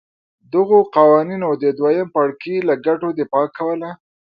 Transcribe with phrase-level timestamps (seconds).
[0.53, 3.89] دغو قوانینو د دویم پاړکي له ګټو دفاع کوله.